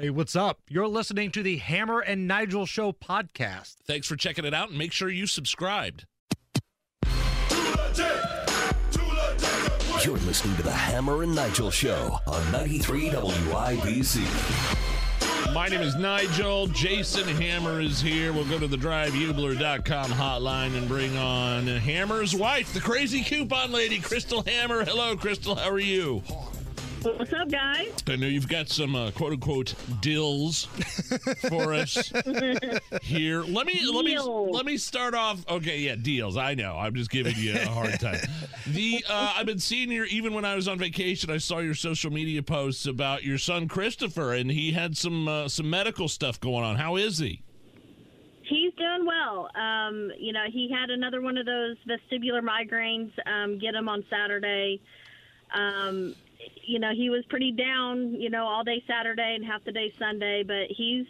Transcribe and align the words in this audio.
Hey, 0.00 0.08
what's 0.08 0.34
up? 0.34 0.60
You're 0.66 0.88
listening 0.88 1.30
to 1.32 1.42
the 1.42 1.58
Hammer 1.58 2.00
and 2.00 2.26
Nigel 2.26 2.64
Show 2.64 2.90
podcast. 2.90 3.74
Thanks 3.86 4.06
for 4.06 4.16
checking 4.16 4.46
it 4.46 4.54
out 4.54 4.70
and 4.70 4.78
make 4.78 4.92
sure 4.92 5.10
you 5.10 5.26
subscribed. 5.26 6.06
You're 10.02 10.16
listening 10.24 10.56
to 10.56 10.62
the 10.62 10.72
Hammer 10.72 11.22
and 11.22 11.34
Nigel 11.34 11.70
Show 11.70 12.18
on 12.26 12.50
93 12.50 13.10
WIBC. 13.10 14.24
My 15.52 15.68
name 15.68 15.82
is 15.82 15.94
Nigel. 15.96 16.66
Jason 16.68 17.28
Hammer 17.36 17.82
is 17.82 18.00
here. 18.00 18.32
We'll 18.32 18.48
go 18.48 18.58
to 18.58 18.66
the 18.66 18.78
drivehubler.com 18.78 20.12
hotline 20.12 20.78
and 20.78 20.88
bring 20.88 21.14
on 21.18 21.66
Hammer's 21.66 22.34
wife, 22.34 22.72
the 22.72 22.80
crazy 22.80 23.22
coupon 23.22 23.70
lady, 23.70 23.98
Crystal 23.98 24.42
Hammer. 24.44 24.82
Hello, 24.82 25.14
Crystal. 25.14 25.56
How 25.56 25.68
are 25.68 25.78
you? 25.78 26.22
What's 27.02 27.32
up, 27.32 27.50
guys? 27.50 27.94
I 28.08 28.16
know 28.16 28.26
you've 28.26 28.48
got 28.48 28.68
some 28.68 28.94
uh, 28.94 29.10
quote 29.12 29.32
unquote 29.32 29.74
dills 30.02 30.66
for 31.48 31.72
us 31.72 32.12
here. 33.02 33.42
Let 33.42 33.66
me 33.66 33.80
let 33.90 34.04
me 34.04 34.18
let 34.18 34.66
me 34.66 34.76
start 34.76 35.14
off. 35.14 35.42
Okay, 35.48 35.78
yeah, 35.78 35.94
deals. 35.94 36.36
I 36.36 36.54
know. 36.54 36.76
I'm 36.76 36.94
just 36.94 37.10
giving 37.10 37.36
you 37.36 37.54
a 37.54 37.64
hard 37.64 37.98
time. 38.00 38.20
The 38.66 39.02
uh, 39.08 39.32
I've 39.34 39.46
been 39.46 39.58
seeing 39.58 39.90
your 39.90 40.04
even 40.06 40.34
when 40.34 40.44
I 40.44 40.54
was 40.54 40.68
on 40.68 40.78
vacation. 40.78 41.30
I 41.30 41.38
saw 41.38 41.60
your 41.60 41.74
social 41.74 42.12
media 42.12 42.42
posts 42.42 42.84
about 42.84 43.24
your 43.24 43.38
son 43.38 43.66
Christopher, 43.66 44.34
and 44.34 44.50
he 44.50 44.72
had 44.72 44.94
some 44.94 45.26
uh, 45.26 45.48
some 45.48 45.70
medical 45.70 46.06
stuff 46.06 46.38
going 46.38 46.64
on. 46.64 46.76
How 46.76 46.96
is 46.96 47.16
he? 47.16 47.42
He's 48.42 48.74
doing 48.74 49.06
well. 49.06 49.48
Um, 49.54 50.12
you 50.18 50.34
know, 50.34 50.44
he 50.52 50.70
had 50.70 50.90
another 50.90 51.22
one 51.22 51.38
of 51.38 51.46
those 51.46 51.76
vestibular 51.88 52.42
migraines. 52.42 53.10
Um, 53.26 53.58
get 53.58 53.74
him 53.74 53.88
on 53.88 54.04
Saturday. 54.10 54.82
Um, 55.54 56.14
you 56.64 56.78
know, 56.78 56.92
he 56.94 57.10
was 57.10 57.24
pretty 57.28 57.52
down. 57.52 58.14
You 58.14 58.30
know, 58.30 58.46
all 58.46 58.64
day 58.64 58.82
Saturday 58.86 59.34
and 59.36 59.44
half 59.44 59.64
the 59.64 59.72
day 59.72 59.92
Sunday, 59.98 60.42
but 60.42 60.66
he's 60.68 61.06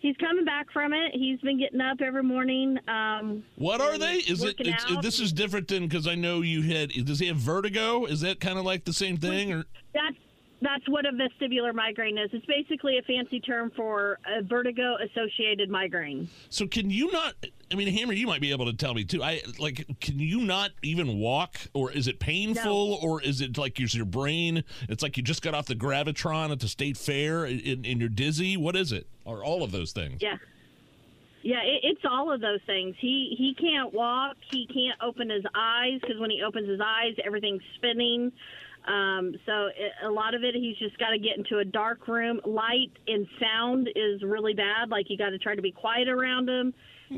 he's 0.00 0.16
coming 0.16 0.44
back 0.44 0.70
from 0.72 0.92
it. 0.92 1.12
He's 1.14 1.40
been 1.40 1.58
getting 1.58 1.80
up 1.80 2.00
every 2.00 2.22
morning. 2.22 2.78
Um, 2.88 3.44
What 3.56 3.80
are 3.80 3.98
they? 3.98 4.14
Is 4.16 4.42
it? 4.42 4.56
This 5.02 5.20
is 5.20 5.32
different 5.32 5.68
than 5.68 5.86
because 5.86 6.06
I 6.06 6.14
know 6.14 6.42
you 6.42 6.62
had. 6.62 6.90
Does 6.90 7.18
he 7.18 7.26
have 7.28 7.36
vertigo? 7.36 8.04
Is 8.06 8.20
that 8.20 8.40
kind 8.40 8.58
of 8.58 8.64
like 8.64 8.84
the 8.84 8.92
same 8.92 9.16
thing? 9.16 9.52
Or 9.52 9.64
That's 9.94 10.16
that's 10.60 10.88
what 10.88 11.06
a 11.06 11.12
vestibular 11.12 11.72
migraine 11.74 12.18
is. 12.18 12.30
It's 12.32 12.46
basically 12.46 12.98
a 12.98 13.02
fancy 13.02 13.40
term 13.40 13.70
for 13.76 14.18
a 14.26 14.42
vertigo 14.42 14.96
associated 14.96 15.70
migraine. 15.70 16.28
So 16.50 16.66
can 16.66 16.90
you 16.90 17.12
not? 17.12 17.34
I 17.70 17.74
mean, 17.74 17.88
Hammer, 17.88 18.12
you 18.12 18.26
might 18.26 18.40
be 18.40 18.50
able 18.50 18.66
to 18.66 18.72
tell 18.72 18.94
me 18.94 19.04
too. 19.04 19.22
I 19.22 19.42
like. 19.58 19.86
Can 20.00 20.18
you 20.18 20.40
not 20.40 20.70
even 20.82 21.18
walk, 21.18 21.58
or 21.74 21.90
is 21.92 22.08
it 22.08 22.18
painful, 22.18 22.98
or 23.02 23.20
is 23.22 23.40
it 23.40 23.58
like 23.58 23.78
your 23.78 23.88
your 23.92 24.04
brain? 24.06 24.64
It's 24.88 25.02
like 25.02 25.16
you 25.16 25.22
just 25.22 25.42
got 25.42 25.54
off 25.54 25.66
the 25.66 25.74
gravitron 25.74 26.50
at 26.50 26.60
the 26.60 26.68
state 26.68 26.96
fair, 26.96 27.44
and, 27.44 27.86
and 27.86 28.00
you're 28.00 28.08
dizzy. 28.08 28.56
What 28.56 28.76
is 28.76 28.92
it? 28.92 29.06
Or 29.24 29.44
all 29.44 29.62
of 29.62 29.72
those 29.72 29.92
things? 29.92 30.22
Yeah. 30.22 30.36
Yeah, 31.42 31.62
it, 31.62 31.80
it's 31.84 32.02
all 32.04 32.32
of 32.32 32.40
those 32.40 32.60
things. 32.66 32.96
He 33.00 33.34
he 33.38 33.54
can't 33.54 33.92
walk. 33.94 34.36
He 34.50 34.66
can't 34.66 35.00
open 35.02 35.30
his 35.30 35.44
eyes 35.54 36.00
because 36.00 36.18
when 36.18 36.30
he 36.30 36.42
opens 36.42 36.68
his 36.68 36.80
eyes, 36.80 37.14
everything's 37.24 37.62
spinning. 37.76 38.32
Um, 38.88 39.34
so 39.46 39.66
it, 39.66 39.92
a 40.04 40.10
lot 40.10 40.34
of 40.34 40.42
it, 40.42 40.54
he's 40.54 40.76
just 40.78 40.98
got 40.98 41.10
to 41.10 41.18
get 41.18 41.36
into 41.36 41.58
a 41.58 41.64
dark 41.64 42.08
room. 42.08 42.40
Light 42.44 42.92
and 43.06 43.26
sound 43.40 43.88
is 43.88 44.22
really 44.22 44.54
bad. 44.54 44.88
Like 44.88 45.06
you 45.08 45.18
got 45.18 45.30
to 45.30 45.38
try 45.38 45.54
to 45.54 45.62
be 45.62 45.72
quiet 45.72 46.08
around 46.08 46.48
him. 46.48 46.72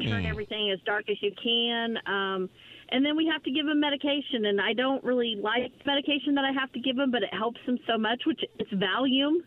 Turn 0.09 0.25
everything 0.25 0.71
as 0.71 0.79
dark 0.87 1.11
as 1.11 1.17
you 1.21 1.33
can. 1.43 1.97
Um, 2.07 2.49
and 2.93 3.05
then 3.05 3.17
we 3.17 3.27
have 3.33 3.43
to 3.43 3.51
give 3.51 3.67
him 3.67 3.81
medication. 3.81 4.47
And 4.47 4.61
I 4.61 4.73
don't 4.73 5.03
really 5.03 5.37
like 5.41 5.73
medication 5.85 6.35
that 6.37 6.45
I 6.45 6.53
have 6.53 6.71
to 6.73 6.81
give 6.81 6.97
him, 6.97 7.11
but 7.11 7.23
it 7.23 7.33
helps 7.33 7.61
him 7.67 7.79
so 7.89 7.99
much, 7.99 8.23
which 8.27 8.41
it's 8.59 8.71
Valium 8.73 9.43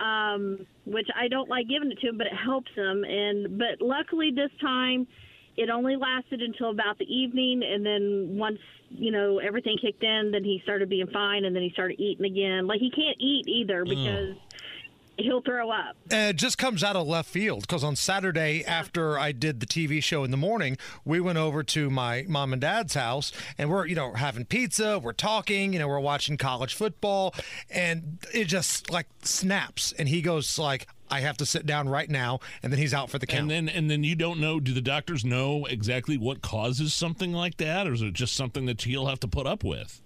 um, 0.00 0.66
which 0.84 1.08
I 1.18 1.28
don't 1.28 1.48
like 1.48 1.68
giving 1.68 1.90
it 1.90 1.98
to 2.00 2.08
him, 2.08 2.18
but 2.18 2.26
it 2.26 2.34
helps 2.36 2.70
him. 2.74 3.04
And 3.04 3.58
but 3.58 3.80
luckily 3.80 4.30
this 4.34 4.50
time, 4.60 5.06
it 5.60 5.68
only 5.68 5.96
lasted 5.96 6.40
until 6.40 6.70
about 6.70 6.98
the 6.98 7.04
evening, 7.04 7.62
and 7.62 7.84
then 7.84 8.38
once 8.38 8.58
you 8.88 9.10
know 9.10 9.38
everything 9.38 9.76
kicked 9.80 10.02
in, 10.02 10.30
then 10.32 10.42
he 10.42 10.60
started 10.62 10.88
being 10.88 11.06
fine, 11.08 11.44
and 11.44 11.54
then 11.54 11.62
he 11.62 11.70
started 11.70 12.00
eating 12.00 12.24
again. 12.24 12.66
Like 12.66 12.80
he 12.80 12.90
can't 12.90 13.16
eat 13.20 13.46
either 13.46 13.84
mm. 13.84 13.90
because 13.90 14.36
he'll 15.18 15.42
throw 15.42 15.70
up. 15.70 15.96
And 16.10 16.30
it 16.30 16.36
just 16.36 16.56
comes 16.56 16.82
out 16.82 16.96
of 16.96 17.06
left 17.06 17.28
field 17.28 17.62
because 17.62 17.84
on 17.84 17.94
Saturday, 17.96 18.64
after 18.64 19.18
I 19.18 19.32
did 19.32 19.60
the 19.60 19.66
TV 19.66 20.02
show 20.02 20.24
in 20.24 20.30
the 20.30 20.38
morning, 20.38 20.78
we 21.04 21.20
went 21.20 21.36
over 21.36 21.62
to 21.62 21.90
my 21.90 22.24
mom 22.26 22.52
and 22.54 22.62
dad's 22.62 22.94
house 22.94 23.32
and 23.58 23.70
we're, 23.70 23.86
you 23.86 23.94
know, 23.94 24.14
having 24.14 24.46
pizza, 24.46 24.98
we're 24.98 25.12
talking, 25.12 25.74
you 25.74 25.78
know, 25.78 25.88
we're 25.88 26.00
watching 26.00 26.38
college 26.38 26.74
football, 26.74 27.34
and 27.70 28.18
it 28.32 28.44
just 28.44 28.90
like 28.90 29.06
snaps. 29.22 29.92
And 29.98 30.08
he 30.08 30.22
goes, 30.22 30.58
like, 30.58 30.86
I 31.10 31.20
have 31.20 31.36
to 31.38 31.46
sit 31.46 31.66
down 31.66 31.88
right 31.88 32.08
now. 32.08 32.40
And 32.62 32.72
then 32.72 32.78
he's 32.78 32.94
out 32.94 33.10
for 33.10 33.18
the 33.18 33.26
count. 33.26 33.42
And 33.42 33.50
then 33.50 33.68
and 33.68 33.90
then 33.90 34.04
you 34.04 34.14
don't 34.14 34.40
know. 34.40 34.60
Do 34.60 34.72
the 34.72 34.80
doctors 34.80 35.24
know 35.24 35.66
exactly 35.66 36.16
what 36.16 36.42
causes 36.42 36.94
something 36.94 37.32
like 37.32 37.56
that, 37.58 37.86
or 37.86 37.92
is 37.92 38.02
it 38.02 38.12
just 38.12 38.36
something 38.36 38.66
that 38.66 38.82
he'll 38.82 39.06
have 39.06 39.20
to 39.20 39.28
put 39.28 39.46
up 39.46 39.64
with? 39.64 40.00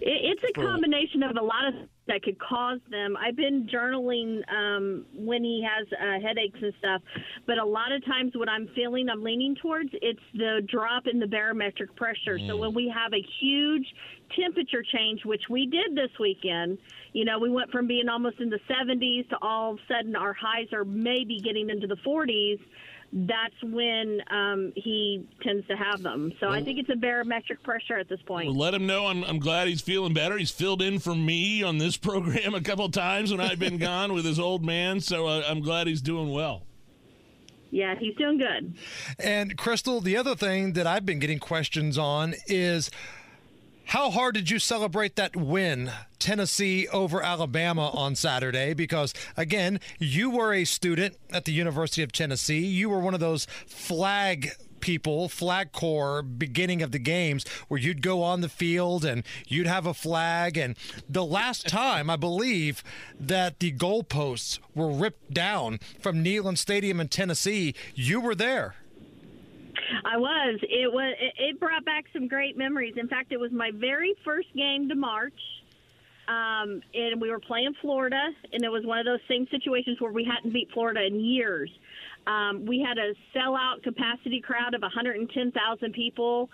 It, 0.00 0.38
it's 0.40 0.42
a 0.48 0.60
combination 0.60 1.22
of 1.22 1.36
a 1.36 1.42
lot 1.42 1.68
of 1.68 1.74
things 1.74 1.88
that 2.08 2.22
could 2.22 2.38
cause 2.38 2.80
them. 2.90 3.16
I've 3.16 3.36
been 3.36 3.68
journaling 3.72 4.42
um, 4.52 5.06
when 5.14 5.44
he 5.44 5.64
has 5.66 5.86
uh, 5.92 6.20
headaches 6.26 6.58
and 6.60 6.72
stuff, 6.78 7.02
but 7.46 7.58
a 7.58 7.64
lot 7.64 7.92
of 7.92 8.04
times 8.04 8.32
what 8.34 8.48
I'm 8.48 8.68
feeling, 8.74 9.08
I'm 9.08 9.22
leaning 9.22 9.54
towards, 9.54 9.90
it's 9.92 10.20
the 10.34 10.66
drop 10.68 11.06
in 11.06 11.20
the 11.20 11.26
barometric 11.26 11.94
pressure. 11.96 12.38
So 12.48 12.56
when 12.56 12.74
we 12.74 12.92
have 12.94 13.12
a 13.12 13.24
huge 13.40 13.86
temperature 14.38 14.82
change, 14.82 15.24
which 15.24 15.42
we 15.48 15.66
did 15.66 15.94
this 15.94 16.10
weekend, 16.18 16.78
you 17.12 17.24
know, 17.24 17.38
we 17.38 17.50
went 17.50 17.70
from 17.70 17.86
being 17.86 18.08
almost 18.08 18.40
in 18.40 18.50
the 18.50 18.60
70s 18.68 19.28
to 19.28 19.36
all 19.40 19.74
of 19.74 19.78
a 19.78 19.92
sudden 19.92 20.16
our 20.16 20.32
highs 20.32 20.72
are 20.72 20.84
maybe 20.84 21.38
getting 21.40 21.70
into 21.70 21.86
the 21.86 21.96
40s 22.04 22.58
that's 23.12 23.62
when 23.62 24.22
um, 24.30 24.72
he 24.74 25.28
tends 25.42 25.66
to 25.68 25.76
have 25.76 26.02
them. 26.02 26.32
So 26.40 26.48
I 26.48 26.64
think 26.64 26.78
it's 26.78 26.88
a 26.88 26.96
barometric 26.96 27.62
pressure 27.62 27.98
at 27.98 28.08
this 28.08 28.20
point. 28.22 28.46
Well, 28.46 28.56
let 28.56 28.72
him 28.72 28.86
know 28.86 29.06
I'm, 29.06 29.22
I'm 29.24 29.38
glad 29.38 29.68
he's 29.68 29.82
feeling 29.82 30.14
better. 30.14 30.38
He's 30.38 30.50
filled 30.50 30.80
in 30.80 30.98
for 30.98 31.14
me 31.14 31.62
on 31.62 31.76
this 31.76 31.96
program 31.98 32.54
a 32.54 32.62
couple 32.62 32.86
of 32.86 32.92
times 32.92 33.30
when 33.30 33.40
I've 33.40 33.58
been 33.58 33.76
gone 33.78 34.14
with 34.14 34.24
his 34.24 34.38
old 34.40 34.64
man, 34.64 35.00
so 35.00 35.26
uh, 35.26 35.42
I'm 35.46 35.60
glad 35.60 35.86
he's 35.86 36.00
doing 36.00 36.30
well. 36.30 36.62
Yeah, 37.70 37.94
he's 37.98 38.14
doing 38.16 38.38
good. 38.38 38.74
And 39.18 39.56
Crystal, 39.56 40.00
the 40.00 40.16
other 40.16 40.34
thing 40.34 40.74
that 40.74 40.86
I've 40.86 41.06
been 41.06 41.18
getting 41.18 41.38
questions 41.38 41.96
on 41.96 42.34
is 42.46 42.90
how 43.92 44.10
hard 44.10 44.34
did 44.34 44.48
you 44.48 44.58
celebrate 44.58 45.16
that 45.16 45.36
win, 45.36 45.92
Tennessee 46.18 46.88
over 46.88 47.22
Alabama 47.22 47.90
on 47.90 48.14
Saturday? 48.14 48.72
Because 48.72 49.12
again, 49.36 49.80
you 49.98 50.30
were 50.30 50.54
a 50.54 50.64
student 50.64 51.18
at 51.30 51.44
the 51.44 51.52
University 51.52 52.02
of 52.02 52.10
Tennessee. 52.10 52.64
You 52.64 52.88
were 52.88 53.00
one 53.00 53.12
of 53.12 53.20
those 53.20 53.44
flag 53.66 54.52
people, 54.80 55.28
flag 55.28 55.72
corps, 55.72 56.22
beginning 56.22 56.80
of 56.80 56.92
the 56.92 56.98
games 56.98 57.46
where 57.68 57.78
you'd 57.78 58.00
go 58.00 58.22
on 58.22 58.40
the 58.40 58.48
field 58.48 59.04
and 59.04 59.24
you'd 59.46 59.66
have 59.66 59.84
a 59.84 59.92
flag. 59.92 60.56
And 60.56 60.74
the 61.06 61.22
last 61.22 61.68
time, 61.68 62.08
I 62.08 62.16
believe, 62.16 62.82
that 63.20 63.60
the 63.60 63.72
goalposts 63.72 64.58
were 64.74 64.90
ripped 64.90 65.34
down 65.34 65.80
from 66.00 66.24
Neyland 66.24 66.56
Stadium 66.56 66.98
in 66.98 67.08
Tennessee, 67.08 67.74
you 67.94 68.22
were 68.22 68.34
there. 68.34 68.74
I 70.04 70.16
was. 70.16 70.60
It 70.62 70.92
was. 70.92 71.14
It, 71.20 71.34
it 71.38 71.60
brought 71.60 71.84
back 71.84 72.04
some 72.12 72.28
great 72.28 72.56
memories. 72.56 72.94
In 72.96 73.08
fact, 73.08 73.32
it 73.32 73.40
was 73.40 73.52
my 73.52 73.70
very 73.74 74.14
first 74.24 74.48
game 74.54 74.88
to 74.88 74.94
March. 74.94 75.38
Um, 76.28 76.82
and 76.94 77.20
we 77.20 77.30
were 77.30 77.40
playing 77.40 77.74
Florida, 77.80 78.30
and 78.52 78.62
it 78.62 78.70
was 78.70 78.86
one 78.86 78.98
of 78.98 79.04
those 79.04 79.20
same 79.28 79.46
situations 79.50 80.00
where 80.00 80.12
we 80.12 80.24
hadn't 80.24 80.52
beat 80.52 80.70
Florida 80.72 81.04
in 81.04 81.18
years. 81.18 81.68
Um, 82.26 82.64
we 82.66 82.78
had 82.80 82.98
a 82.98 83.14
sellout 83.36 83.82
capacity 83.82 84.40
crowd 84.40 84.74
of 84.74 84.82
110,000 84.82 85.92
people, 85.92 86.48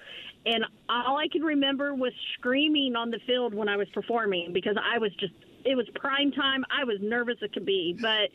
and 0.47 0.65
all 0.89 1.19
I 1.19 1.29
can 1.29 1.43
remember 1.43 1.95
was 1.95 2.13
screaming 2.35 2.97
on 2.97 3.11
the 3.11 3.19
field 3.27 3.53
when 3.53 3.69
I 3.69 3.77
was 3.77 3.89
performing 3.91 4.53
because 4.55 4.77
I 4.83 4.99
was 4.99 5.13
just, 5.17 5.35
it 5.65 5.77
was 5.77 5.87
prime 5.95 6.33
time. 6.33 6.65
I 6.71 6.85
was 6.85 6.97
nervous 7.03 7.37
as 7.43 7.51
could 7.51 7.67
be, 7.67 7.97
but 8.01 8.31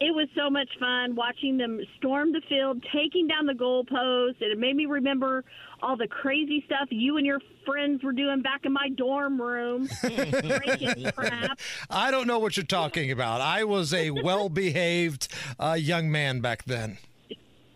it 0.00 0.14
was 0.14 0.28
so 0.36 0.50
much 0.50 0.68
fun 0.78 1.14
watching 1.14 1.56
them 1.56 1.80
storm 1.96 2.32
the 2.32 2.40
field, 2.48 2.84
taking 2.92 3.26
down 3.28 3.46
the 3.46 3.52
goalpost. 3.52 4.40
And 4.40 4.50
it 4.50 4.58
made 4.58 4.74
me 4.74 4.86
remember 4.86 5.44
all 5.82 5.96
the 5.96 6.08
crazy 6.08 6.62
stuff 6.66 6.88
you 6.90 7.16
and 7.16 7.26
your 7.26 7.40
friends 7.64 8.02
were 8.02 8.12
doing 8.12 8.42
back 8.42 8.64
in 8.64 8.72
my 8.72 8.88
dorm 8.96 9.40
room, 9.40 9.88
crap. 11.14 11.58
I 11.90 12.10
don't 12.10 12.26
know 12.26 12.38
what 12.38 12.56
you're 12.56 12.64
talking 12.64 13.10
about. 13.10 13.40
I 13.40 13.64
was 13.64 13.94
a 13.94 14.10
well 14.10 14.48
behaved 14.48 15.28
uh, 15.58 15.76
young 15.78 16.10
man 16.10 16.40
back 16.40 16.64
then. 16.64 16.98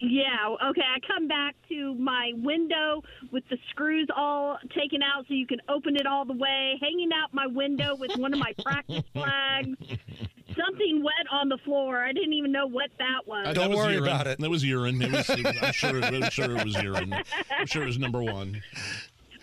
Yeah, 0.00 0.54
okay. 0.70 0.82
I 0.82 1.00
come 1.06 1.26
back 1.26 1.56
to 1.70 1.94
my 1.94 2.32
window 2.36 3.02
with 3.32 3.42
the 3.50 3.58
screws 3.70 4.08
all 4.16 4.56
taken 4.76 5.02
out 5.02 5.26
so 5.26 5.34
you 5.34 5.46
can 5.46 5.58
open 5.68 5.96
it 5.96 6.06
all 6.06 6.24
the 6.24 6.34
way, 6.34 6.78
hanging 6.80 7.10
out 7.12 7.34
my 7.34 7.46
window 7.46 7.96
with 7.96 8.16
one 8.16 8.32
of 8.32 8.38
my 8.38 8.52
practice 8.62 9.02
flags. 9.12 9.76
Something 10.66 11.02
wet 11.04 11.26
on 11.30 11.48
the 11.48 11.58
floor. 11.58 12.02
I 12.02 12.12
didn't 12.12 12.32
even 12.32 12.52
know 12.52 12.66
what 12.66 12.90
that 12.98 13.26
was. 13.26 13.46
Uh, 13.46 13.52
Don't 13.52 13.70
that 13.70 13.70
was 13.70 13.76
worry 13.78 13.94
urine. 13.94 14.08
about 14.08 14.26
it. 14.26 14.38
That 14.38 14.50
was 14.50 14.64
urine. 14.64 15.00
It 15.00 15.12
was, 15.12 15.30
it 15.30 15.44
was- 15.44 15.56
I'm 15.62 15.72
sure. 15.72 16.02
I'm 16.04 16.30
sure 16.30 16.56
it 16.56 16.64
was 16.64 16.82
urine. 16.82 17.14
I'm 17.56 17.66
sure 17.66 17.82
it 17.82 17.86
was 17.86 17.98
number 17.98 18.22
one. 18.22 18.60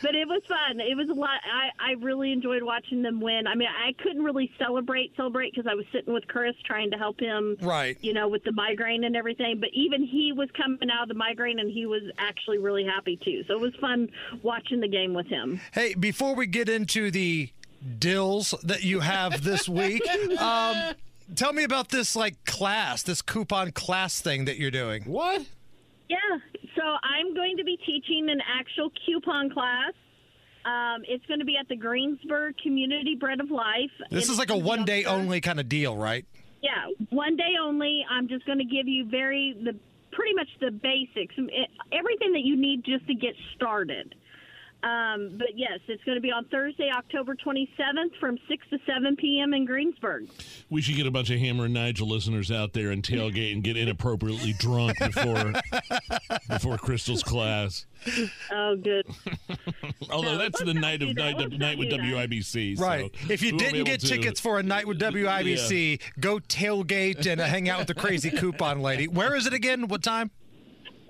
but 0.02 0.14
it 0.14 0.28
was 0.28 0.42
fun. 0.48 0.80
It 0.82 0.96
was 0.98 1.10
a 1.10 1.14
lot. 1.14 1.40
I, 1.52 1.92
I 1.92 1.92
really 1.94 2.32
enjoyed 2.32 2.62
watching 2.64 3.02
them 3.02 3.22
win. 3.22 3.48
I 3.48 3.56
mean, 3.56 3.70
I 3.70 3.94
couldn't 4.04 4.24
really 4.24 4.52
celebrate 4.60 5.14
celebrate 5.16 5.54
because 5.56 5.70
I 5.72 5.74
was 5.74 5.86
sitting 5.94 6.14
with 6.14 6.28
Chris 6.28 6.54
trying 6.66 6.92
to 6.92 6.98
help 6.98 7.20
him, 7.20 7.56
Right. 7.62 7.98
You 8.02 8.14
know, 8.14 8.28
with 8.28 8.44
the 8.44 8.52
migraine 8.52 9.04
and 9.06 9.16
everything. 9.16 9.60
But 9.60 9.70
even 9.74 10.04
he 10.06 10.34
was 10.36 10.50
coming 10.52 10.90
out 10.92 11.04
of 11.04 11.08
the 11.08 11.14
migraine, 11.16 11.60
and 11.60 11.72
he 11.72 11.86
was 11.86 12.04
actually 12.18 12.58
really 12.58 12.84
happy 12.84 13.18
too. 13.24 13.44
So 13.48 13.54
it 13.54 13.62
was 13.62 13.74
fun 13.80 14.10
watching 14.44 14.82
the 14.82 14.90
game 14.90 15.14
with 15.14 15.28
him. 15.28 15.62
Hey, 15.74 15.94
before 15.96 16.36
we 16.36 16.46
get 16.46 16.68
into 16.70 17.10
the 17.10 17.50
dills 18.00 18.54
that 18.64 18.84
you 18.84 19.00
have 19.02 19.44
this 19.44 19.68
week, 19.70 20.02
um, 20.40 20.96
tell 21.36 21.54
me 21.54 21.64
about 21.64 21.90
this 21.90 22.16
like 22.16 22.44
class, 22.46 23.04
this 23.04 23.22
coupon 23.22 23.72
class 23.72 24.20
thing 24.22 24.46
that 24.46 24.58
you're 24.58 24.72
doing. 24.72 25.04
What? 25.04 25.46
Yeah. 26.10 26.18
So 26.76 26.82
I'm 26.82 27.34
going 27.34 27.58
to 27.58 27.64
be 27.64 27.78
teaching 27.86 28.28
an 28.30 28.42
actual 28.60 28.92
coupon 29.06 29.50
class. 29.50 29.94
Um, 30.66 31.04
it's 31.08 31.26
going 31.28 31.40
to 31.40 31.46
be 31.46 31.58
at 31.60 31.68
the 31.68 31.76
Greensburg 31.76 32.56
Community 32.62 33.16
Bread 33.16 33.40
of 33.40 33.52
Life. 33.52 33.92
This 34.10 34.24
It's 34.24 34.30
is 34.32 34.40
like 34.40 34.50
a 34.50 34.54
gonna 34.54 34.64
be 34.64 34.70
on 34.70 34.78
one 34.80 34.86
day 34.86 35.04
Thursday. 35.04 35.20
only 35.22 35.42
kind 35.42 35.60
of 35.60 35.70
deal, 35.70 35.96
right? 35.96 36.26
Yeah, 36.62 37.06
one 37.12 37.36
day 37.36 37.54
only. 37.62 38.04
I'm 38.10 38.28
just 38.28 38.46
going 38.48 38.58
to 38.58 38.66
give 38.66 38.88
you 38.88 39.06
very 39.08 39.56
the 39.64 39.76
pretty 40.12 40.34
much 40.34 40.48
the 40.60 40.72
basics, 40.72 41.36
it, 41.38 41.70
everything 41.92 42.34
that 42.34 42.42
you 42.42 42.56
need 42.56 42.84
just 42.84 43.06
to 43.08 43.14
get 43.14 43.36
started. 43.56 44.16
Um, 44.86 45.32
but 45.38 45.48
yes, 45.58 45.80
it's 45.88 46.04
going 46.04 46.16
to 46.16 46.22
be 46.22 46.32
on 46.32 46.46
Thursday, 46.46 46.92
October 46.96 47.36
27th, 47.36 48.20
from 48.20 48.38
6 48.48 48.68
to 48.70 48.78
7 48.86 49.16
p.m. 49.16 49.54
in 49.56 49.66
Greensburg. 49.66 50.28
We 50.70 50.80
should 50.84 50.96
get 50.96 51.08
a 51.08 51.12
bunch 51.12 51.32
of 51.32 51.40
Hammer 51.40 51.66
and 51.66 51.74
Nigel 51.74 52.08
listeners 52.08 52.52
out 52.52 52.74
there 52.74 52.92
and 52.92 53.02
tailgate 53.02 53.52
and 53.54 53.64
get 53.64 53.78
inappropriately 53.78 54.54
drunk 54.60 55.00
before 55.00 55.54
before 56.50 56.78
Crystal's 56.78 57.24
class. 57.24 57.88
Oh, 58.52 58.76
good. 58.76 59.08
Although 60.12 60.34
No, 60.34 60.38
that's 60.38 60.62
the 60.64 60.74
night 60.76 61.02
of 61.02 61.10
that. 61.10 61.16
night, 61.16 61.38
Let's 61.40 61.54
night 61.58 61.78
with 61.80 61.90
do 61.90 61.98
that. 61.98 62.30
WIBC. 62.30 62.78
so 62.78 62.84
Right. 62.86 63.12
if 63.28 63.42
you 63.42 63.48
we 63.48 63.52
won't 63.54 63.60
be 63.60 63.78
didn't 63.80 63.86
get 63.88 64.00
to- 64.02 64.08
tickets 64.08 64.40
for 64.40 64.60
a 64.60 64.64
night 64.64 64.88
with 64.88 65.00
WIBC, 65.02 66.00
go 66.20 66.38
tailgate 66.38 67.26
and 67.26 67.42
uh, 67.42 67.46
hang 67.46 67.70
out 67.70 67.80
with 67.80 67.88
the 67.88 67.96
crazy 67.96 68.30
coupon 68.30 68.82
lady. 68.82 69.08
Where 69.08 69.36
is 69.36 69.48
it 69.48 69.54
again? 69.54 69.88
What 69.88 70.04
time? 70.04 70.30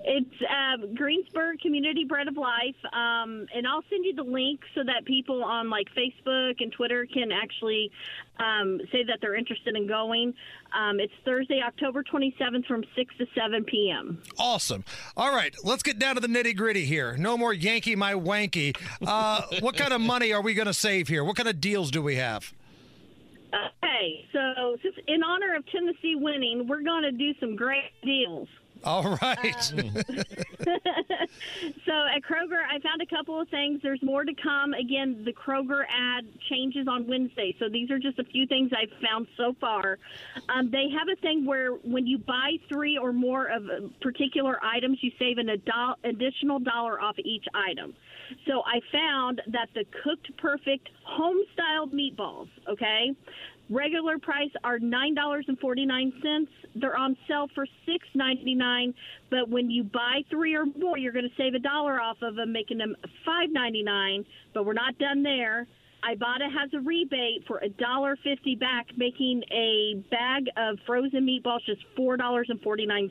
It's 0.08 0.30
um, 0.48 0.94
Greensburg 0.94 1.60
Community 1.60 2.04
Bread 2.04 2.28
of 2.28 2.36
Life, 2.36 2.76
um, 2.92 3.48
and 3.52 3.66
I'll 3.66 3.82
send 3.90 4.04
you 4.04 4.14
the 4.14 4.22
link 4.22 4.60
so 4.72 4.84
that 4.84 5.04
people 5.04 5.42
on 5.42 5.68
like 5.68 5.88
Facebook 5.96 6.54
and 6.60 6.70
Twitter 6.70 7.06
can 7.12 7.32
actually 7.32 7.90
um, 8.38 8.80
say 8.92 9.02
that 9.02 9.18
they're 9.20 9.34
interested 9.34 9.74
in 9.74 9.88
going. 9.88 10.32
Um, 10.72 11.00
it's 11.00 11.12
Thursday, 11.24 11.60
October 11.60 12.04
27th, 12.04 12.66
from 12.66 12.84
6 12.94 13.14
to 13.18 13.26
7 13.34 13.64
p.m. 13.64 14.22
Awesome. 14.38 14.84
All 15.16 15.34
right, 15.34 15.52
let's 15.64 15.82
get 15.82 15.98
down 15.98 16.14
to 16.14 16.20
the 16.20 16.28
nitty 16.28 16.56
gritty 16.56 16.84
here. 16.84 17.16
No 17.16 17.36
more 17.36 17.52
Yankee 17.52 17.96
my 17.96 18.12
wanky. 18.12 18.76
Uh, 19.04 19.42
what 19.60 19.76
kind 19.76 19.92
of 19.92 20.00
money 20.00 20.32
are 20.32 20.40
we 20.40 20.54
going 20.54 20.66
to 20.66 20.74
save 20.74 21.08
here? 21.08 21.24
What 21.24 21.34
kind 21.34 21.48
of 21.48 21.60
deals 21.60 21.90
do 21.90 22.00
we 22.00 22.14
have? 22.14 22.52
Okay, 23.48 24.24
so 24.32 24.76
in 25.08 25.24
honor 25.24 25.56
of 25.56 25.66
Tennessee 25.66 26.14
winning, 26.14 26.68
we're 26.68 26.82
going 26.82 27.02
to 27.02 27.12
do 27.12 27.34
some 27.40 27.56
great 27.56 27.90
deals. 28.04 28.46
All 28.84 29.18
right. 29.22 29.72
So 31.84 31.92
at 31.92 32.22
Kroger, 32.22 32.62
I 32.68 32.78
found 32.80 33.00
a 33.00 33.06
couple 33.06 33.40
of 33.40 33.48
things. 33.48 33.80
There's 33.82 34.02
more 34.02 34.24
to 34.24 34.32
come. 34.34 34.74
Again, 34.74 35.22
the 35.24 35.32
Kroger 35.32 35.84
ad 35.88 36.24
changes 36.50 36.86
on 36.88 37.06
Wednesday. 37.06 37.54
So 37.58 37.68
these 37.68 37.90
are 37.90 37.98
just 37.98 38.18
a 38.18 38.24
few 38.24 38.46
things 38.46 38.70
I've 38.72 38.92
found 39.00 39.26
so 39.36 39.54
far. 39.60 39.98
Um, 40.48 40.70
they 40.70 40.86
have 40.98 41.08
a 41.12 41.20
thing 41.20 41.46
where 41.46 41.72
when 41.72 42.06
you 42.06 42.18
buy 42.18 42.56
three 42.68 42.98
or 42.98 43.12
more 43.12 43.46
of 43.46 43.64
uh, 43.64 43.88
particular 44.00 44.58
items, 44.64 44.98
you 45.00 45.12
save 45.18 45.38
an 45.38 45.48
additional 46.04 46.58
dollar 46.58 47.00
off 47.00 47.16
each 47.18 47.44
item. 47.54 47.94
So 48.46 48.62
I 48.66 48.80
found 48.92 49.42
that 49.48 49.68
the 49.74 49.84
Cooked 50.02 50.36
Perfect 50.38 50.88
home 51.04 51.38
style 51.52 51.86
meatballs, 51.86 52.48
okay, 52.68 53.14
Regular 53.68 54.18
price 54.18 54.50
are 54.62 54.78
$9.49. 54.78 56.46
They're 56.76 56.96
on 56.96 57.16
sale 57.26 57.48
for 57.54 57.66
$6.99, 57.88 58.94
but 59.30 59.48
when 59.48 59.70
you 59.70 59.82
buy 59.82 60.22
three 60.30 60.54
or 60.54 60.66
more, 60.66 60.96
you're 60.98 61.12
going 61.12 61.28
to 61.28 61.36
save 61.36 61.54
a 61.54 61.58
dollar 61.58 62.00
off 62.00 62.18
of 62.22 62.36
them, 62.36 62.52
making 62.52 62.78
them 62.78 62.94
$5.99. 63.26 64.24
But 64.54 64.66
we're 64.66 64.72
not 64.72 64.96
done 64.98 65.22
there. 65.22 65.66
Ibotta 66.04 66.48
has 66.52 66.70
a 66.74 66.80
rebate 66.80 67.44
for 67.48 67.60
$1.50 67.60 68.60
back, 68.60 68.86
making 68.96 69.42
a 69.50 69.94
bag 70.10 70.44
of 70.56 70.78
frozen 70.86 71.26
meatballs 71.26 71.64
just 71.66 71.82
$4.49. 71.98 73.10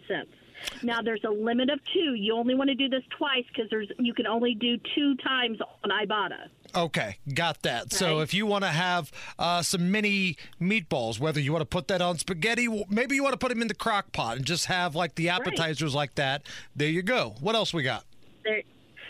Now 0.83 1.01
there's 1.01 1.23
a 1.23 1.29
limit 1.29 1.69
of 1.69 1.79
two. 1.93 2.13
You 2.15 2.35
only 2.35 2.55
want 2.55 2.69
to 2.69 2.75
do 2.75 2.89
this 2.89 3.03
twice 3.17 3.45
because 3.47 3.69
there's 3.69 3.87
you 3.99 4.13
can 4.13 4.27
only 4.27 4.55
do 4.55 4.77
two 4.95 5.15
times 5.17 5.59
on 5.83 5.89
Ibotta. 5.89 6.47
Okay, 6.75 7.17
got 7.33 7.61
that. 7.63 7.93
So 7.93 8.19
if 8.19 8.33
you 8.33 8.45
want 8.45 8.63
to 8.63 8.69
have 8.69 9.11
uh, 9.39 9.61
some 9.61 9.91
mini 9.91 10.37
meatballs, 10.59 11.19
whether 11.19 11.39
you 11.39 11.51
want 11.51 11.61
to 11.61 11.65
put 11.65 11.87
that 11.87 12.01
on 12.01 12.17
spaghetti, 12.17 12.67
maybe 12.89 13.15
you 13.15 13.23
want 13.23 13.33
to 13.33 13.37
put 13.37 13.49
them 13.49 13.61
in 13.61 13.67
the 13.67 13.75
crock 13.75 14.11
pot 14.11 14.37
and 14.37 14.45
just 14.45 14.65
have 14.65 14.95
like 14.95 15.15
the 15.15 15.29
appetizers 15.29 15.95
like 15.95 16.15
that. 16.15 16.43
There 16.75 16.89
you 16.89 17.01
go. 17.01 17.35
What 17.39 17.55
else 17.55 17.73
we 17.73 17.83
got? 17.83 18.03
There. 18.43 18.61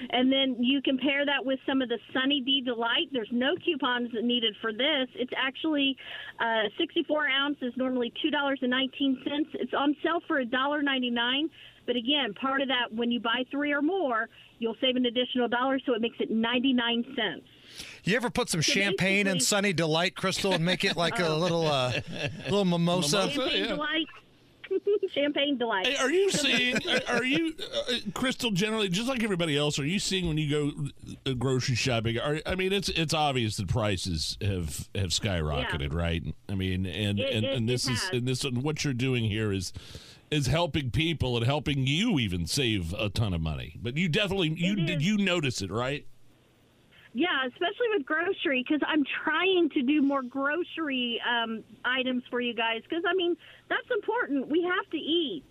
And 0.10 0.32
then 0.32 0.58
you 0.60 0.82
compare 0.82 1.26
that 1.26 1.46
with 1.46 1.60
some 1.66 1.82
of 1.82 1.90
the 1.90 2.00
Sunny 2.14 2.42
D 2.42 2.62
Delight. 2.62 3.10
There's 3.12 3.30
no 3.32 3.56
coupons 3.64 4.10
needed 4.22 4.56
for 4.62 4.72
this. 4.74 5.08
It's 5.16 5.34
actually 5.38 5.96
uh, 6.40 6.70
64 6.78 7.28
ounces, 7.30 7.74
normally 7.78 8.14
two 8.22 8.30
dollars 8.30 8.60
and 8.62 8.72
nineteen 8.72 9.22
cents. 9.24 9.50
It's 9.54 9.74
on 9.74 9.96
sale 10.04 10.22
for 10.28 10.40
a 10.40 10.46
dollar 10.46 10.82
ninety 10.82 11.10
nine. 11.10 11.50
But 11.86 11.96
again, 11.96 12.34
part 12.34 12.62
of 12.62 12.68
that, 12.70 12.94
when 12.94 13.12
you 13.12 13.20
buy 13.20 13.44
three 13.52 13.72
or 13.72 13.82
more, 13.82 14.28
you'll 14.60 14.76
save 14.82 14.96
an 14.96 15.06
additional 15.06 15.48
dollar, 15.48 15.80
so 15.86 15.94
it 15.94 16.02
makes 16.02 16.18
it 16.20 16.32
99 16.32 17.06
cents. 17.16 17.46
You 18.04 18.16
ever 18.16 18.30
put 18.30 18.50
some 18.50 18.62
champagne 18.62 19.28
in 19.28 19.40
Sunny 19.40 19.74
Delight, 19.74 20.16
Crystal, 20.16 20.54
and 20.54 20.66
make 20.66 20.84
it 20.84 20.96
like 20.98 21.20
a 21.20 21.30
little 21.36 21.68
uh, 21.68 21.94
little 22.46 22.66
mimosa? 22.66 23.30
Yeah. 23.32 23.68
Delight. 23.68 24.08
Champagne 25.14 25.58
Delight. 25.58 25.88
Hey, 25.88 25.96
are 25.98 26.12
you 26.12 26.30
seeing? 26.32 26.78
Are, 27.08 27.24
you, 27.24 27.54
uh, 27.90 27.94
Crystal? 28.14 28.52
Generally, 28.52 28.90
just 28.90 29.08
like 29.08 29.24
everybody 29.24 29.58
else, 29.58 29.80
are 29.80 29.86
you 29.86 30.00
seeing 30.00 30.28
when 30.28 30.38
you 30.38 30.50
go 30.50 31.30
uh, 31.32 31.34
grocery 31.34 31.76
shopping? 31.76 32.18
Are, 32.20 32.40
I 32.46 32.56
mean, 32.56 32.74
it's 32.74 32.90
it's 32.90 33.14
obvious 33.14 33.58
that 33.58 33.68
prices 33.68 34.38
have 34.42 34.88
have 34.96 35.10
skyrocketed, 35.10 35.94
right? 35.94 36.24
I 36.50 36.56
mean, 36.56 36.86
and 36.86 37.20
It- 37.20 37.34
and, 37.34 37.46
it- 37.46 37.54
and 37.58 37.70
this 37.70 37.88
is 37.88 38.10
and 38.12 38.28
this 38.28 38.44
and 38.44 38.64
what 38.64 38.84
you're 38.84 38.94
doing 38.94 39.24
here 39.26 39.52
is 39.52 39.72
is 40.32 40.48
helping 40.48 40.90
people 40.92 41.38
and 41.38 41.46
helping 41.46 41.86
you 41.86 42.18
even 42.20 42.48
save 42.48 42.94
a 42.94 43.10
ton 43.10 43.34
of 43.34 43.42
money. 43.42 43.78
But 43.82 43.96
you 43.96 44.10
definitely 44.10 44.50
you 44.58 44.76
did 44.76 45.02
you 45.02 45.18
notice 45.18 45.62
it, 45.62 45.72
right? 45.72 46.06
Yeah, 47.18 47.48
especially 47.48 47.88
with 47.96 48.06
grocery 48.06 48.62
because 48.68 48.82
I'm 48.86 49.06
trying 49.24 49.70
to 49.70 49.82
do 49.84 50.02
more 50.02 50.22
grocery 50.22 51.22
um, 51.26 51.64
items 51.86 52.24
for 52.30 52.42
you 52.42 52.54
guys 52.54 52.82
because 52.84 53.06
I 53.08 53.14
mean 53.16 53.38
that's 53.70 53.88
important. 53.90 54.50
We 54.50 54.62
have 54.64 54.90
to 54.92 54.98
eat, 54.98 55.46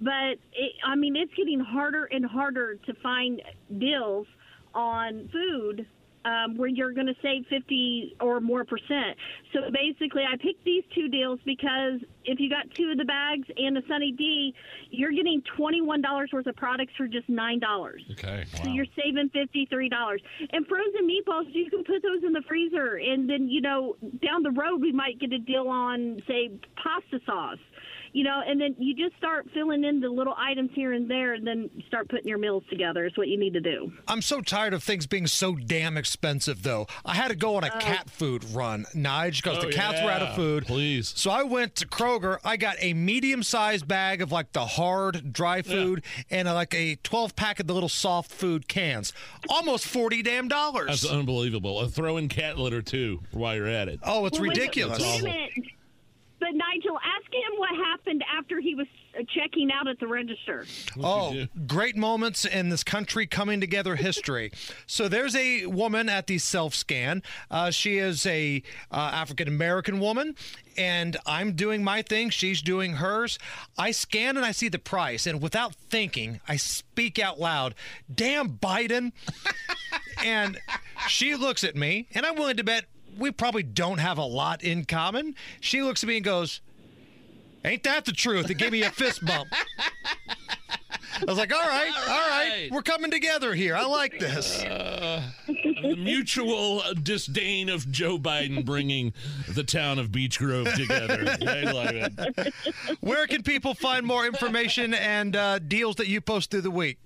but 0.00 0.38
it, 0.52 0.72
I 0.86 0.94
mean 0.94 1.16
it's 1.16 1.34
getting 1.34 1.58
harder 1.58 2.04
and 2.04 2.24
harder 2.24 2.76
to 2.76 2.94
find 3.02 3.42
deals 3.78 4.28
on 4.74 5.28
food 5.32 5.86
um, 6.24 6.56
where 6.56 6.68
you're 6.68 6.92
going 6.92 7.06
to 7.06 7.16
save 7.22 7.46
50 7.48 8.16
or 8.20 8.40
more 8.40 8.64
percent. 8.64 9.16
So 9.52 9.70
basically, 9.70 10.24
I 10.24 10.36
picked 10.36 10.64
these 10.64 10.84
two 10.94 11.08
deals 11.08 11.40
because 11.44 12.00
if 12.24 12.38
you 12.40 12.50
got 12.50 12.70
two 12.74 12.90
of 12.90 12.98
the 12.98 13.04
bags 13.04 13.46
and 13.56 13.76
the 13.76 13.82
Sunny 13.88 14.12
D, 14.12 14.54
you're 14.90 15.12
getting 15.12 15.42
$21 15.58 16.32
worth 16.32 16.46
of 16.46 16.56
products 16.56 16.92
for 16.96 17.06
just 17.06 17.30
$9. 17.30 18.12
Okay. 18.12 18.44
So 18.62 18.68
you're 18.68 18.86
saving 18.96 19.30
fifty 19.30 19.66
three 19.66 19.88
dollars. 19.88 20.20
And 20.50 20.66
frozen 20.66 21.08
meatballs, 21.08 21.46
you 21.54 21.70
can 21.70 21.84
put 21.84 22.02
those 22.02 22.22
in 22.24 22.32
the 22.32 22.42
freezer, 22.48 22.96
and 22.96 23.28
then 23.28 23.48
you 23.48 23.60
know 23.60 23.96
down 24.22 24.42
the 24.42 24.50
road 24.50 24.80
we 24.80 24.92
might 24.92 25.18
get 25.18 25.32
a 25.32 25.38
deal 25.38 25.68
on 25.68 26.22
say 26.26 26.50
pasta 26.76 27.20
sauce. 27.24 27.58
You 28.12 28.24
know, 28.24 28.42
and 28.46 28.60
then 28.60 28.74
you 28.78 28.94
just 28.94 29.16
start 29.16 29.48
filling 29.52 29.84
in 29.84 30.00
the 30.00 30.08
little 30.08 30.34
items 30.36 30.70
here 30.74 30.92
and 30.92 31.10
there, 31.10 31.34
and 31.34 31.46
then 31.46 31.70
start 31.86 32.08
putting 32.08 32.26
your 32.26 32.38
meals 32.38 32.64
together. 32.70 33.04
Is 33.06 33.16
what 33.16 33.28
you 33.28 33.38
need 33.38 33.52
to 33.54 33.60
do. 33.60 33.92
I'm 34.06 34.22
so 34.22 34.40
tired 34.40 34.72
of 34.74 34.82
things 34.82 35.06
being 35.06 35.26
so 35.26 35.54
damn 35.54 35.96
expensive, 35.96 36.62
though. 36.62 36.86
I 37.04 37.14
had 37.14 37.28
to 37.28 37.36
go 37.36 37.56
on 37.56 37.64
a 37.64 37.70
Oh. 37.74 37.78
cat 37.78 38.08
food 38.10 38.44
run, 38.52 38.86
Nige, 38.94 39.42
because 39.42 39.58
Oh, 39.58 39.66
the 39.66 39.72
cats 39.72 40.02
were 40.02 40.10
out 40.10 40.22
of 40.22 40.34
food. 40.34 40.66
Please. 40.66 41.12
So 41.16 41.30
I 41.30 41.42
went 41.42 41.74
to 41.76 41.86
Kroger. 41.86 42.38
I 42.44 42.56
got 42.56 42.76
a 42.80 42.94
medium 42.94 43.42
sized 43.42 43.86
bag 43.86 44.22
of 44.22 44.32
like 44.32 44.52
the 44.52 44.64
hard 44.66 45.32
dry 45.32 45.62
food 45.62 46.02
and 46.30 46.48
uh 46.48 46.54
like 46.54 46.74
a 46.74 46.96
12 46.96 47.36
pack 47.36 47.60
of 47.60 47.66
the 47.66 47.74
little 47.74 47.88
soft 47.88 48.30
food 48.30 48.68
cans. 48.68 49.12
Almost 49.48 49.86
40 49.86 50.22
damn 50.22 50.48
dollars. 50.48 50.86
That's 51.02 51.04
unbelievable. 51.12 51.78
Uh, 51.78 51.86
throw 51.88 52.16
in 52.16 52.28
cat 52.28 52.58
litter 52.58 52.82
too 52.82 53.20
while 53.32 53.54
you're 53.54 53.66
at 53.68 53.88
it. 53.88 54.00
oh, 54.02 54.26
it's 54.26 54.38
Well, 54.38 54.48
wait 54.48 54.56
a- 54.56 54.60
ridiculous. 54.60 54.98
Wait 55.00 55.20
a 55.20 55.24
minute. 55.24 55.50
But 56.40 56.50
Nigel, 56.54 56.98
ask 56.98 57.32
him 57.32 57.58
what 57.58 57.70
happened 57.74 58.24
after 58.36 58.60
he 58.60 58.74
was 58.74 58.86
uh, 59.18 59.22
checking 59.34 59.70
out 59.72 59.88
at 59.88 59.98
the 59.98 60.06
register. 60.06 60.66
Oh, 61.02 61.46
great 61.66 61.96
moments 61.96 62.44
in 62.44 62.68
this 62.68 62.84
country 62.84 63.26
coming 63.26 63.60
together 63.60 63.96
history. 63.96 64.52
so 64.86 65.08
there's 65.08 65.34
a 65.34 65.66
woman 65.66 66.08
at 66.08 66.26
the 66.26 66.38
self 66.38 66.74
scan. 66.74 67.22
Uh, 67.50 67.70
she 67.70 67.98
is 67.98 68.24
a 68.26 68.62
uh, 68.92 69.10
African 69.14 69.48
American 69.48 69.98
woman, 69.98 70.36
and 70.76 71.16
I'm 71.26 71.52
doing 71.52 71.82
my 71.82 72.02
thing. 72.02 72.30
She's 72.30 72.62
doing 72.62 72.94
hers. 72.94 73.38
I 73.76 73.90
scan 73.90 74.36
and 74.36 74.46
I 74.46 74.52
see 74.52 74.68
the 74.68 74.78
price, 74.78 75.26
and 75.26 75.42
without 75.42 75.74
thinking, 75.74 76.40
I 76.46 76.56
speak 76.56 77.18
out 77.18 77.40
loud. 77.40 77.74
Damn 78.12 78.50
Biden! 78.58 79.12
and 80.24 80.60
she 81.08 81.34
looks 81.34 81.64
at 81.64 81.74
me, 81.74 82.06
and 82.14 82.24
I'm 82.24 82.36
willing 82.36 82.56
to 82.56 82.64
bet 82.64 82.84
we 83.18 83.30
probably 83.30 83.62
don't 83.62 83.98
have 83.98 84.18
a 84.18 84.24
lot 84.24 84.62
in 84.62 84.84
common. 84.84 85.34
She 85.60 85.82
looks 85.82 86.02
at 86.02 86.08
me 86.08 86.16
and 86.16 86.24
goes, 86.24 86.60
Ain't 87.64 87.82
that 87.82 88.04
the 88.04 88.12
truth? 88.12 88.50
It 88.50 88.54
gave 88.54 88.72
me 88.72 88.82
a 88.82 88.90
fist 88.90 89.24
bump. 89.26 89.48
I 91.20 91.24
was 91.24 91.36
like, 91.36 91.52
all 91.52 91.60
right, 91.60 91.90
all 91.96 92.06
right, 92.06 92.48
right. 92.50 92.68
we're 92.70 92.82
coming 92.82 93.10
together 93.10 93.52
here. 93.52 93.74
I 93.74 93.84
like 93.84 94.20
this. 94.20 94.62
the 94.62 95.96
mutual 95.96 96.82
disdain 97.02 97.68
of 97.68 97.90
Joe 97.90 98.18
Biden 98.18 98.64
bringing 98.64 99.12
the 99.48 99.64
town 99.64 99.98
of 99.98 100.12
Beech 100.12 100.38
Grove 100.38 100.72
together. 100.74 101.36
I 101.42 101.62
love 101.62 101.90
it. 101.92 102.54
Where 103.00 103.26
can 103.26 103.42
people 103.42 103.74
find 103.74 104.06
more 104.06 104.26
information 104.26 104.94
and 104.94 105.34
uh, 105.34 105.58
deals 105.58 105.96
that 105.96 106.06
you 106.06 106.20
post 106.20 106.50
through 106.50 106.62
the 106.62 106.70
week? 106.70 106.98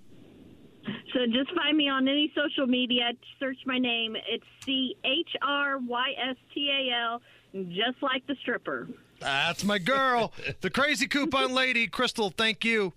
So 1.23 1.31
just 1.31 1.55
find 1.55 1.76
me 1.76 1.88
on 1.88 2.09
any 2.09 2.33
social 2.35 2.67
media. 2.67 3.11
Search 3.38 3.59
my 3.64 3.79
name. 3.79 4.17
It's 4.29 4.45
C 4.64 4.97
H 5.05 5.31
R 5.41 5.79
Y 5.79 6.07
S 6.31 6.37
T 6.52 6.69
A 6.69 7.12
L, 7.12 7.23
just 7.69 8.02
like 8.02 8.26
the 8.26 8.35
stripper. 8.43 8.88
That's 9.21 9.62
my 9.62 9.79
girl, 9.79 10.33
the 10.62 10.71
crazy 10.71 11.07
coupon 11.07 11.55
lady, 11.55 11.87
Crystal. 11.87 12.31
Thank 12.31 12.64
you. 12.64 12.93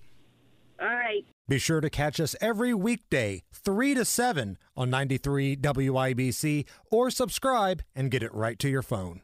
All 0.81 0.87
right. 0.87 1.23
Be 1.47 1.59
sure 1.59 1.81
to 1.81 1.89
catch 1.89 2.19
us 2.19 2.35
every 2.41 2.73
weekday, 2.73 3.43
3 3.53 3.93
to 3.93 4.03
7 4.03 4.57
on 4.75 4.89
93 4.89 5.57
WIBC 5.57 6.65
or 6.89 7.11
subscribe 7.11 7.83
and 7.95 8.09
get 8.09 8.23
it 8.23 8.33
right 8.33 8.57
to 8.57 8.67
your 8.67 8.81
phone. 8.81 9.21